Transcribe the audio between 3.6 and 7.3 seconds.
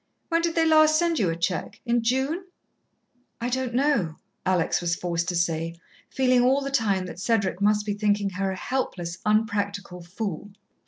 know," Alex was forced to say, feeling all the time that